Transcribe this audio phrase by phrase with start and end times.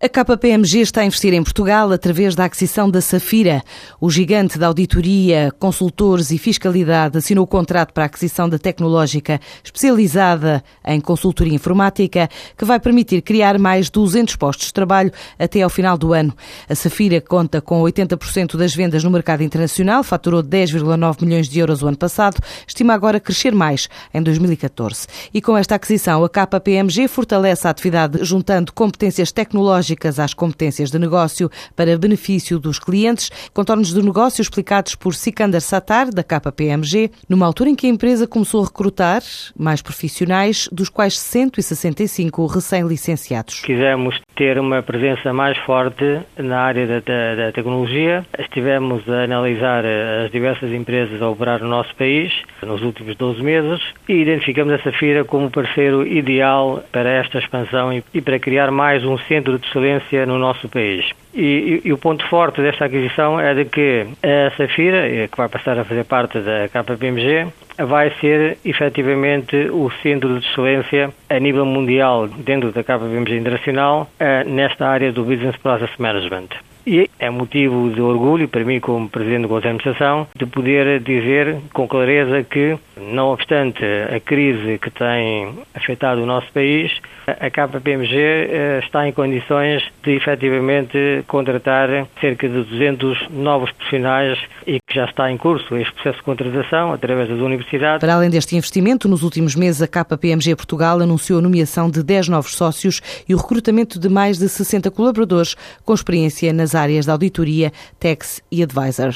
[0.00, 3.64] A KPMG está a investir em Portugal através da aquisição da Safira.
[4.00, 9.40] O gigante da auditoria, consultores e fiscalidade assinou o contrato para a aquisição da tecnológica
[9.64, 15.68] especializada em consultoria informática, que vai permitir criar mais 200 postos de trabalho até ao
[15.68, 16.32] final do ano.
[16.68, 21.82] A Safira conta com 80% das vendas no mercado internacional, faturou 10,9 milhões de euros
[21.82, 25.08] o ano passado, estima agora crescer mais em 2014.
[25.34, 30.90] E com esta aquisição, a KPMG fortalece a atividade juntando competências tecnológicas tecnológicas às competências
[30.90, 37.10] de negócio para benefício dos clientes, contornos do negócio explicados por Sikander Satar, da KPMG,
[37.28, 39.22] numa altura em que a empresa começou a recrutar
[39.58, 43.60] mais profissionais, dos quais 165 recém-licenciados.
[43.60, 48.24] Quisemos ter uma presença mais forte na área da, da, da tecnologia.
[48.38, 53.80] Estivemos a analisar as diversas empresas a operar no nosso país nos últimos 12 meses
[54.08, 59.04] e identificamos a Safira como parceiro ideal para esta expansão e, e para criar mais
[59.04, 61.06] um centro de excelência no nosso país.
[61.34, 65.36] E, e, e, o ponto forte desta aquisição é de que a Safira, eh, que
[65.36, 67.46] vai passar a fazer parte da KPMG,
[67.78, 74.44] vai ser efetivamente o centro de excelência a nível mundial dentro da KPMG Internacional eh,
[74.44, 76.48] nesta área do Business Process Management.
[76.88, 81.00] E é motivo de orgulho para mim, como Presidente do Conselho de Administração, de poder
[81.00, 86.90] dizer com clareza que, não obstante a crise que tem afetado o nosso país,
[87.26, 94.80] a KPMG eh, está em condições de efetivamente contratar cerca de 200 novos profissionais e
[94.80, 98.00] que já está em curso este processo de contratação através das universidades.
[98.00, 102.30] Para além deste investimento, nos últimos meses a KPMG Portugal anunciou a nomeação de 10
[102.30, 105.54] novos sócios e o recrutamento de mais de 60 colaboradores
[105.84, 109.14] com experiência nas áreas da auditoria, tax e advisor.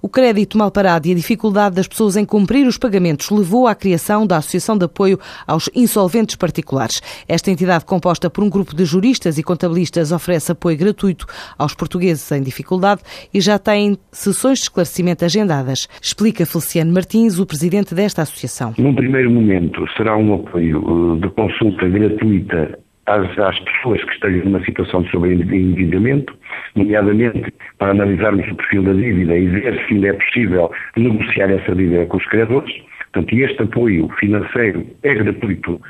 [0.00, 3.74] O crédito mal parado e a dificuldade das pessoas em cumprir os pagamentos levou à
[3.74, 7.00] criação da Associação de Apoio aos Insolventes Particulares.
[7.28, 11.26] Esta entidade, composta por um grupo de juristas e contabilistas, oferece apoio gratuito
[11.58, 13.02] aos portugueses em dificuldade
[13.32, 15.88] e já tem sessões de esclarecimento agendadas.
[16.00, 18.74] Explica Feliciano Martins, o presidente desta associação.
[18.78, 24.44] Num primeiro momento, será um apoio eh, de consulta gratuita às, às, pessoas que estejam
[24.44, 26.34] numa situação de sobreendividamento,
[26.74, 31.74] nomeadamente para analisarmos o perfil da dívida e ver se ainda é possível negociar essa
[31.74, 32.74] dívida com os credores.
[33.12, 35.80] Portanto, este apoio financeiro é gratuito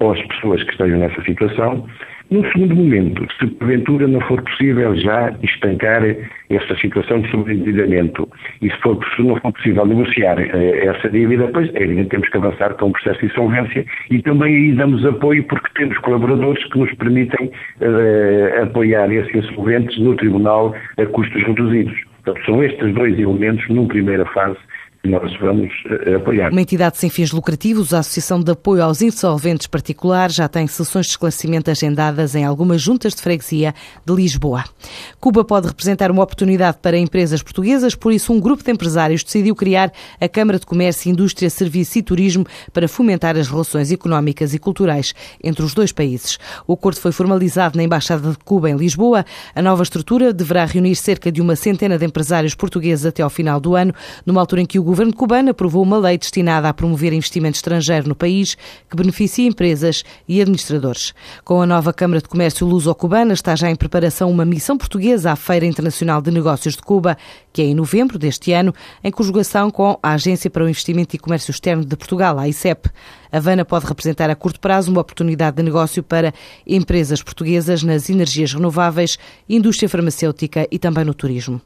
[0.00, 1.86] às pessoas que estejam nessa situação.
[2.32, 6.02] No segundo momento, se porventura não for possível já estancar
[6.48, 8.26] essa situação de sobreendividamento
[8.62, 12.30] e se, for, se não for possível negociar eh, essa dívida, pois é evidente temos
[12.30, 16.64] que avançar com um processo de insolvência e também aí damos apoio porque temos colaboradores
[16.72, 22.00] que nos permitem eh, apoiar esses insolventes no tribunal a custos reduzidos.
[22.24, 24.56] Portanto, são estes dois elementos, numa primeira fase,
[25.04, 25.68] nós vamos
[26.06, 26.52] eh, apoiar.
[26.52, 31.06] Uma entidade sem fins lucrativos, a Associação de Apoio aos Insolventes Particulares, já tem sessões
[31.06, 33.74] de esclarecimento agendadas em algumas juntas de freguesia
[34.06, 34.64] de Lisboa.
[35.18, 39.56] Cuba pode representar uma oportunidade para empresas portuguesas, por isso um grupo de empresários decidiu
[39.56, 44.58] criar a Câmara de Comércio, Indústria, Serviço e Turismo para fomentar as relações económicas e
[44.58, 46.38] culturais entre os dois países.
[46.64, 49.24] O acordo foi formalizado na Embaixada de Cuba em Lisboa.
[49.52, 53.58] A nova estrutura deverá reunir cerca de uma centena de empresários portugueses até ao final
[53.58, 53.92] do ano,
[54.24, 58.10] numa altura em que o governo cubano aprovou uma lei destinada a promover investimento estrangeiro
[58.10, 58.58] no país
[58.90, 61.14] que beneficia empresas e administradores.
[61.46, 65.36] Com a nova Câmara de Comércio Luso-Cubana está já em preparação uma missão portuguesa à
[65.36, 67.16] Feira Internacional de Negócios de Cuba,
[67.54, 71.18] que é em novembro deste ano, em conjugação com a Agência para o Investimento e
[71.18, 72.90] Comércio Externo de Portugal, a ICEP.
[73.32, 76.34] Havana pode representar a curto prazo uma oportunidade de negócio para
[76.66, 79.18] empresas portuguesas nas energias renováveis,
[79.48, 81.62] indústria farmacêutica e também no turismo.